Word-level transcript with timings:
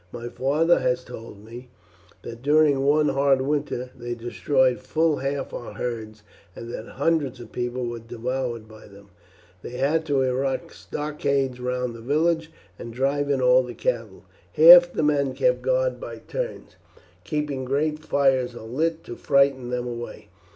My 0.11 0.29
father 0.29 0.79
has 0.79 1.03
told 1.03 1.45
me 1.45 1.69
that 2.23 2.41
during 2.41 2.79
one 2.83 3.09
hard 3.09 3.39
winter 3.41 3.91
they 3.95 4.15
destroyed 4.15 4.79
full 4.79 5.17
half 5.17 5.53
our 5.53 5.73
herds, 5.73 6.23
and 6.55 6.73
that 6.73 6.87
hundreds 6.93 7.39
of 7.39 7.51
people 7.51 7.85
were 7.85 7.99
devoured 7.99 8.67
by 8.67 8.87
them. 8.87 9.09
They 9.61 9.77
had 9.77 10.03
to 10.07 10.23
erect 10.23 10.73
stockades 10.73 11.59
round 11.59 11.93
the 11.93 12.01
villages 12.01 12.49
and 12.79 12.91
drive 12.91 13.29
in 13.29 13.43
all 13.43 13.61
the 13.61 13.75
cattle, 13.75 14.25
and 14.57 14.65
half 14.65 14.91
the 14.91 15.03
men 15.03 15.35
kept 15.35 15.61
guard 15.61 15.99
by 15.99 16.17
turns, 16.17 16.77
keeping 17.23 17.63
great 17.63 17.99
fires 17.99 18.55
alight 18.55 19.03
to 19.03 19.15
frighten 19.15 19.69
them 19.69 19.85
away. 19.85 20.29